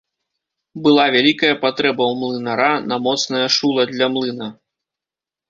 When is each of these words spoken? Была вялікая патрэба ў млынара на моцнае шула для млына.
Была 0.85 1.03
вялікая 1.15 1.51
патрэба 1.65 2.03
ў 2.07 2.13
млынара 2.23 2.71
на 2.93 2.99
моцнае 3.09 3.45
шула 3.59 3.87
для 3.93 4.11
млына. 4.17 4.51